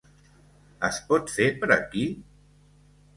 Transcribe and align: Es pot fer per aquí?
Es 0.87 0.97
pot 1.11 1.29
fer 1.33 1.47
per 1.65 1.69
aquí? 1.75 2.07